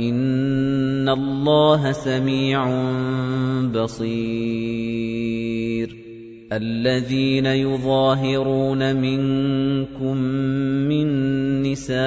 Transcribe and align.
إِنَّ 0.00 1.08
اللَّهَ 1.08 1.92
سَمِيعٌ 1.92 2.64
بَصِيرٌ 3.74 5.20
الَّذِينَ 6.52 7.46
يُظَاهِرُونَ 7.46 8.96
مِنكُم 8.96 10.16
مِّن 10.88 11.06
نِّسَائِهِم 11.62 12.00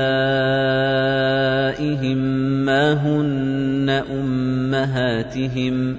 مَّا 2.66 2.94
هُنَّ 2.94 3.90
أُمَّهَاتِهِمْ 3.90 5.96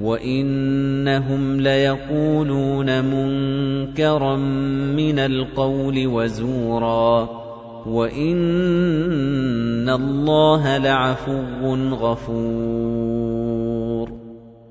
وَإِنَّهُمْ 0.00 1.60
لَيَقُولُونَ 1.60 3.04
مُنكَرًا 3.04 4.36
مِّنَ 4.96 5.18
الْقَوْلِ 5.18 6.06
وَزُورًا 6.06 7.28
وَإِنَّ 7.86 8.38
اللَّهَ 9.88 10.78
لَعَفُوٌّ 10.78 11.74
غَفُورٌ 11.94 13.33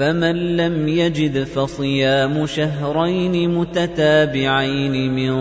فَمَن 0.00 0.56
لَّمْ 0.56 0.88
يَجِدْ 0.88 1.44
فَصِيَامُ 1.44 2.46
شَهْرَيْنِ 2.46 3.50
مُتَتَابِعَيْنِ 3.54 5.12
مِن 5.14 5.32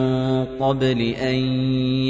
قَبْلِ 0.60 1.02
أَن 1.02 1.36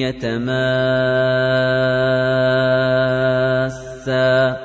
يَتَمَاسَّا 0.02 0.50
ۖ 4.54 4.56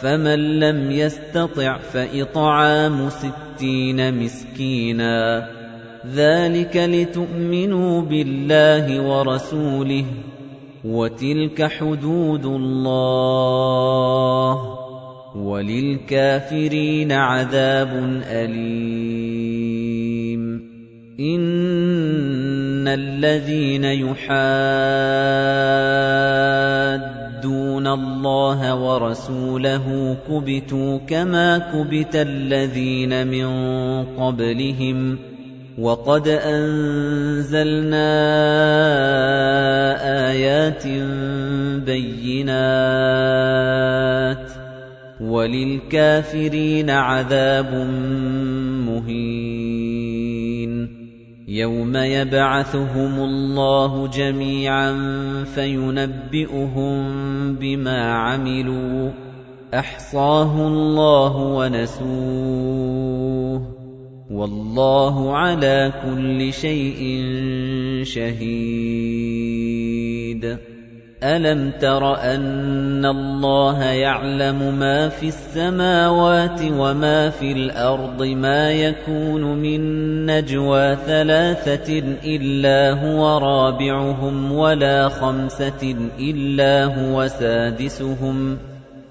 فَمَن 0.00 0.60
لَّمْ 0.60 0.90
يَسْتَطِعْ 0.90 1.78
فَإِطْعَامُ 1.78 3.08
سِتِّينَ 3.10 4.14
مِسْكِينًا 4.24 5.40
ۚ 5.40 5.44
ذَٰلِكَ 6.06 6.76
لِتُؤْمِنُوا 6.76 8.02
بِاللَّهِ 8.02 9.00
وَرَسُولِهِ 9.02 10.02
ۚ 10.04 10.06
وَتِلْكَ 10.84 11.62
حُدُودُ 11.62 12.44
اللَّهِ 12.46 13.74
ۗ 14.72 14.75
وَلِلْكَافِرِينَ 15.36 17.12
عَذَابٌ 17.12 17.88
أَلِيمٌ. 18.28 18.56
إِنَّ 21.20 22.88
الَّذِينَ 22.88 23.84
يُحَادُّونَ 23.84 24.36
اللَّهَ 27.86 28.74
وَرَسُولَهُ 28.74 30.16
كُبِتُوا 30.30 30.98
كَمَا 30.98 31.58
كُبِتَ 31.58 32.16
الَّذِينَ 32.16 33.26
مِن 33.26 33.46
قَبْلِهِمْ 34.04 35.16
ۚ. 35.16 35.18
وَقَدْ 35.78 36.28
أَنزَلْنَا 36.28 38.08
آيَاتٍ 40.30 40.86
بَيِّنَاتٍ 41.86 42.56
ۚ 44.45 44.45
وَلِلْكَافِرِينَ 45.20 46.90
عَذَابٌ 46.90 47.74
مُّهِينٌ. 48.88 50.88
يَوْمَ 51.48 51.96
يَبْعَثُهُمُ 51.96 53.24
اللَّهُ 53.24 54.08
جَمِيعًا 54.08 54.94
فَيُنَبِّئُهُم 55.44 56.98
بِمَا 57.54 58.12
عَمِلُوا 58.12 59.10
ۚ. 59.10 59.14
أَحْصَاهُ 59.74 60.68
اللَّهُ 60.68 61.36
وَنَسُوهُ 61.36 63.58
ۚ. 63.58 63.62
وَاللَّهُ 64.30 65.36
عَلَىٰ 65.36 65.92
كُلِّ 66.04 66.52
شَيْءٍ 66.52 67.22
شَهِيدٌ. 68.02 68.36
أَلَمْ 71.24 71.70
تَرَ 71.80 72.16
أَنَّ 72.20 73.04
اللَّهَ 73.06 73.84
يَعْلَمُ 73.84 74.78
مَا 74.78 75.08
فِي 75.08 75.28
السَّمَاوَاتِ 75.28 76.60
وَمَا 76.62 77.30
فِي 77.30 77.52
الْأَرْضِ 77.52 78.22
مَا 78.22 78.72
يَكُونُ 78.72 79.42
مِن 79.42 79.80
نَّجْوَىٰ 80.26 80.96
ثَلَاثَةٍ 80.96 81.98
إِلَّا 82.24 82.92
هُوَ 83.00 83.38
رَابِعُهُمْ 83.38 84.52
وَلَا 84.52 85.08
خَمْسَةٍ 85.08 85.96
إِلَّا 86.20 86.84
هُوَ 86.84 87.26
سَادِسُهُمْ 87.28 88.58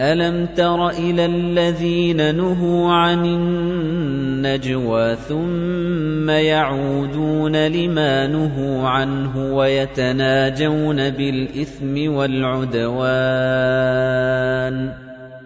أَلَمْ 0.00 0.46
تَرَ 0.56 0.88
إِلَى 0.88 1.26
الَّذِينَ 1.26 2.34
نُهُوا 2.36 2.92
عَنِ 2.92 3.24
النَّجْوَىٰ 3.24 5.16
ثُمَّ 5.16 6.30
يَعُودُونَ 6.30 7.66
لِمَا 7.66 8.26
نُهُوا 8.26 8.88
عَنْهُ 8.88 9.54
وَيَتَنَاجَوْنَ 9.54 11.10
بِالْإِثْمِ 11.10 12.14
وَالْعُدْوَانِ 12.14 13.02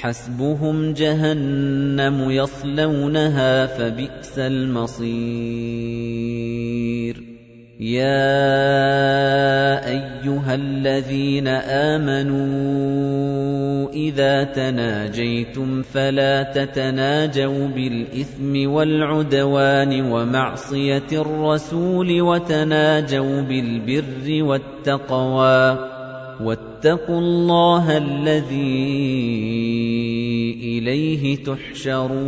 حَسْبُهُمْ 0.00 0.92
جَهَنَّمُ 0.92 2.30
يَصْلَوْنَهَا 2.30 3.66
فَبِئْسَ 3.66 4.38
الْمَصِيرُ. 4.38 5.08
يَا 7.80 8.28
أَيُّهَا 9.88 10.54
الَّذِينَ 10.54 11.48
آمَنُوا 11.48 12.48
إِذَا 13.92 14.44
تَنَاجَيْتُمْ 14.44 15.82
فَلَا 15.82 16.42
تَتَنَاجَوْا 16.42 17.68
بِالْإِثْمِ 17.68 18.70
وَالْعُدْوَانِ 18.70 20.00
وَمَعْصِيَتِ 20.12 21.12
الرَّسُولِ 21.12 22.22
وَتَنَاجَوْا 22.22 23.40
بِالْبِرِّ 23.40 24.42
وَالتَّقْوَىٰ. 24.42 25.97
وَاتَّقُوا 26.44 27.18
اللَّهَ 27.18 27.96
الَّذِي 27.96 28.58
إِلَيْهِ 30.78 31.36
تُحْشَرُونَ. 31.36 32.18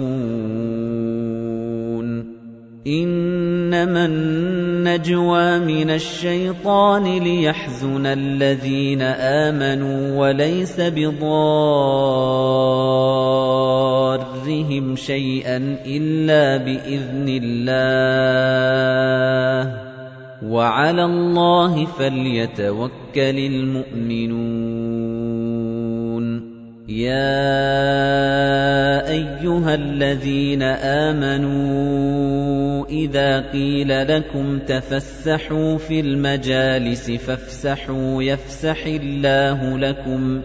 إِنَّمَا 2.87 4.07
النَّجْوَىٰ 4.07 5.59
مِنَ 5.59 5.91
الشَّيْطَانِ 5.91 7.05
لِيَحْزُنَ 7.05 8.07
الَّذِينَ 8.07 9.03
آمَنُوا 9.03 10.21
وَلَيْسَ 10.21 10.81
بِضَارِّهِمْ 10.81 11.27
شَيْئًا 14.97 15.79
إِلَّا 15.87 16.57
بِإِذْنِ 16.57 17.41
اللَّهِ 17.45 18.51
ۚ. 19.87 19.90
وَعَلَى 20.43 21.05
اللَّهِ 21.05 21.85
فَلْيَتَوَكَّلِ 21.85 23.39
الْمُؤْمِنُونَ. 23.39 24.41
يَا 26.89 27.51
أَيُّهَا 29.11 29.75
الَّذِينَ 29.75 30.63
آمَنُوا 31.13 32.01
إِذَا 32.87 33.51
قِيلَ 33.53 34.09
لَكُمْ 34.09 34.59
تَفَسَّحُوا 34.59 35.79
فِي 35.79 36.01
الْمَجَالِسِ 36.01 37.11
فَافْسَحُوا 37.11 38.23
يَفْسَحِ 38.23 38.87
اللَّهُ 38.87 39.79
لَكُمْ 39.79 40.41
ۖ 40.41 40.45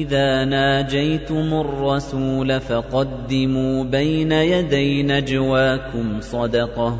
إِذَا 0.00 0.44
نَاجَيْتُمُ 0.44 1.54
الرَّسُولَ 1.54 2.60
فَقَدِّمُوا 2.60 3.84
بَيْنَ 3.84 4.32
يَدَيْ 4.32 5.02
نَجْوَاكُمْ 5.02 6.20
صَدَقَةً 6.20 6.90
ۚ. 6.90 6.98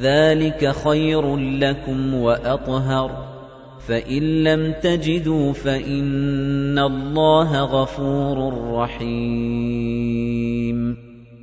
ذَٰلِكَ 0.00 0.72
خَيْرٌ 0.84 1.36
لَّكُمْ 1.36 2.14
وَأَطْهَرُ 2.14 3.08
ۚ. 3.08 3.14
فَإِن 3.88 4.44
لَّمْ 4.44 4.72
تَجِدُوا 4.82 5.52
فَإِنَّ 5.52 6.78
اللَّهَ 6.78 7.60
غَفُورٌ 7.60 8.54
رَّحِيمٌ. 8.74 9.84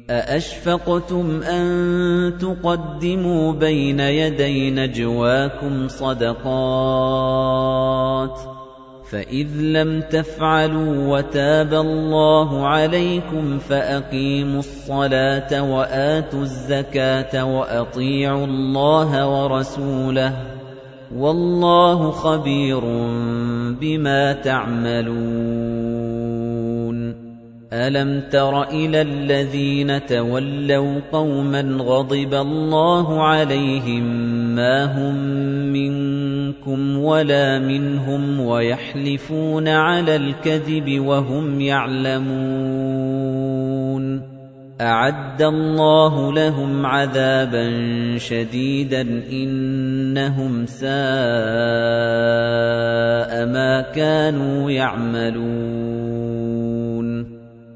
أَأَشْفَقْتُمْ 0.09 1.41
أَن 1.43 2.33
تُقَدِّمُوا 2.37 3.51
بَيْنَ 3.53 3.99
يَدَيْ 3.99 4.71
نَجْوَاكُمْ 4.71 5.87
صَدَقَاتٍ 5.87 6.47
ۚ؟ 8.37 8.60
فَإِذْ 9.11 9.47
لَمْ 9.61 10.01
تَفْعَلُوا 10.01 11.17
وَتَابَ 11.17 11.73
اللَّهُ 11.73 12.67
عَلَيْكُمْ 12.67 13.57
فَأَقِيمُوا 13.59 14.59
الصَّلَاةَ 14.59 15.73
وَآتُوا 15.75 16.41
الزَّكَاةَ 16.41 17.45
وَأَطِيعُوا 17.57 18.45
اللَّهَ 18.45 19.27
وَرَسُولَهُ 19.27 20.29
ۚ 20.29 20.35
وَاللَّهُ 21.15 22.11
خَبِيرٌ 22.11 22.79
بِمَا 23.81 24.33
تَعْمَلُونَ. 24.33 25.21
أَلَمْ 27.73 28.21
تَرَ 28.31 28.63
إِلَى 28.63 29.01
الَّذِينَ 29.01 30.05
تَوَلَّوْا 30.05 30.99
قَوْمًا 31.11 31.61
غَضِبَ 31.61 32.33
اللَّهُ 32.33 33.21
عَلَيْهِم 33.23 34.03
مَّا 34.55 34.85
هُم 34.85 35.15
مِّنكُمْ 36.51 36.97
وَلَا 36.97 37.59
مِنْهُمْ 37.59 38.39
وَيَحْلِفُونَ 38.39 39.67
عَلَى 39.67 40.15
الْكَذِبِ 40.15 40.99
وَهُمْ 40.99 41.61
يَعْلَمُونَ 41.61 42.31
أَعَدَّ 44.81 45.41
اللَّهُ 45.41 46.33
لَهُمْ 46.33 46.85
عَذَابًا 46.85 47.67
شَدِيدًا 48.17 49.01
إِنَّهُمْ 49.31 50.65
سَاءَ 50.65 50.91
مَا 53.45 53.81
كَانُوا 53.95 54.71
يَعْمَلُونَ 54.71 56.20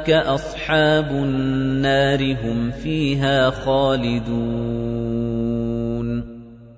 أُولَٰئِكَ 0.00 0.10
أَصْحَابُ 0.10 1.10
النَّارِ 1.12 2.18
ۖ 2.34 2.36
هُمْ 2.44 2.70
فِيهَا 2.70 3.50
خَالِدُونَ. 3.50 4.40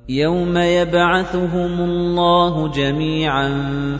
يَوْمَ 0.08 0.58
يَبْعَثُهُمُ 0.58 1.80
اللَّهُ 1.80 2.68
جَمِيعًا 2.72 3.50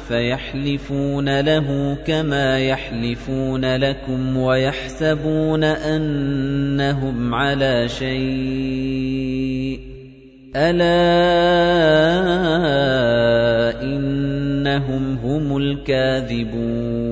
فَيَحْلِفُونَ 0.08 1.40
لَهُ 1.40 1.96
كَمَا 2.06 2.58
يَحْلِفُونَ 2.58 3.76
لَكُمْ 3.76 4.36
وَيَحْسَبُونَ 4.36 5.64
أَنَّهُمْ 5.64 7.34
عَلَىٰ 7.34 7.88
شَيْءٍ 7.88 9.78
ۚ. 9.78 9.82
أَلَا 10.56 10.92
إِنَّهُمْ 13.82 15.16
هُمُ 15.24 15.56
الْكَاذِبُونَ. 15.56 17.11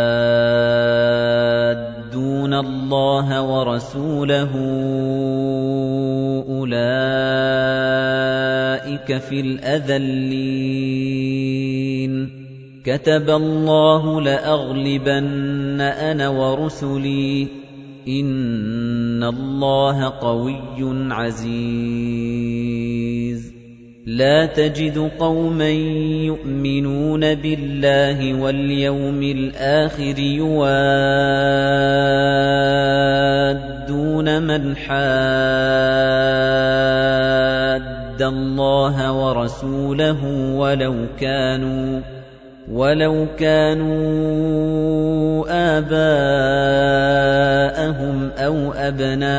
وَرَسُولَهُ 3.71 4.51
أُولَٰئِكَ 6.49 9.17
فِي 9.17 9.39
الْأَذَلِّينَ. 9.39 10.31
كَتَبَ 12.85 13.29
اللَّهُ 13.29 14.21
لَأَغْلِبَنَّ 14.21 15.81
أَنَا 15.81 16.29
وَرُسُلِي 16.29 17.45
ۚ. 17.45 17.49
إِنَّ 18.07 19.23
اللَّهَ 19.23 20.09
قَوِيٌّ 20.09 21.07
عَزِيزٌ. 21.11 21.51
لَا 24.05 24.45
تَجِدُ 24.45 24.97
قَوْمًا 25.19 25.69
يُؤْمِنُونَ 26.25 27.35
بِاللَّهِ 27.35 28.41
وَالْيَوْمِ 28.41 29.23
الْآخِرِ 29.23 30.19
يُوَادُّونَ 30.19 30.71
مَنْ 34.47 34.75
حَادَّ 34.75 35.01
اللَّهَ 38.21 39.13
وَرَسُولَهُ 39.13 40.25
وَلَوْ 40.57 40.95
كَانُوا 41.19 42.01
وَلَوْ 42.69 43.27
كَانُوا 43.37 43.89
آبَاءَهُمْ 45.81 45.89
أَوْ 48.37 48.71
أَبْنَاءَهُمْ 48.71 49.29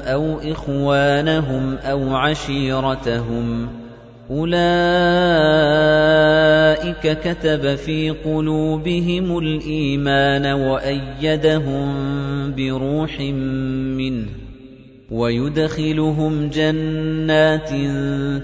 أَوْ 0.00 0.38
إِخْوَانَهُمْ 0.38 1.76
أَوْ 1.78 2.14
عَشِيرَتَهُمْ 2.16 3.68
أُولَئِكَ 4.30 4.58
كَتَبَ 7.22 7.74
فِي 7.74 8.10
قُلُوبِهِمُ 8.10 9.38
الْإِيمَانَ 9.38 10.46
وَأَيَّدَهُم 10.46 11.88
بِرُوحٍ 12.54 13.20
مِّنْهُ 13.20 14.49
وَيُدْخِلُهُمْ 15.10 16.48
جَنَّاتٍ 16.48 17.70